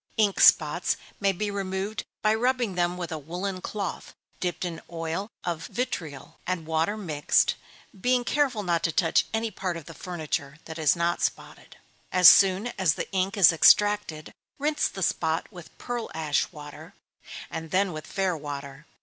[0.17, 5.29] Ink spots may be removed by rubbing them with a woollen cloth, dipped in oil
[5.43, 7.53] of vitriol and water mixed,
[8.01, 11.77] being careful not to touch any part of the furniture that is not spotted.
[12.11, 16.95] As soon as the ink is extracted, rinse the spot with pearl ash water,
[17.51, 18.87] and then with fair water.